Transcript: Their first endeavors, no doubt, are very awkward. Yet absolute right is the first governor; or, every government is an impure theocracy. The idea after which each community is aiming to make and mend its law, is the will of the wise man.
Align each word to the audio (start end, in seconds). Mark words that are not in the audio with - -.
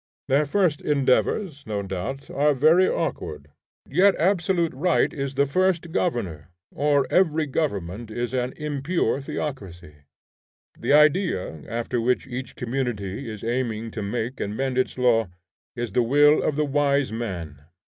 Their 0.27 0.45
first 0.47 0.81
endeavors, 0.81 1.63
no 1.67 1.83
doubt, 1.83 2.31
are 2.31 2.55
very 2.55 2.89
awkward. 2.89 3.49
Yet 3.87 4.15
absolute 4.15 4.73
right 4.73 5.13
is 5.13 5.35
the 5.35 5.45
first 5.45 5.91
governor; 5.91 6.49
or, 6.73 7.05
every 7.11 7.45
government 7.45 8.09
is 8.09 8.33
an 8.33 8.53
impure 8.57 9.21
theocracy. 9.21 9.97
The 10.79 10.93
idea 10.93 11.61
after 11.69 12.01
which 12.01 12.25
each 12.25 12.55
community 12.55 13.29
is 13.29 13.43
aiming 13.43 13.91
to 13.91 14.01
make 14.01 14.39
and 14.39 14.57
mend 14.57 14.79
its 14.79 14.97
law, 14.97 15.27
is 15.75 15.91
the 15.91 16.01
will 16.01 16.41
of 16.41 16.55
the 16.55 16.65
wise 16.65 17.11
man. 17.11 17.61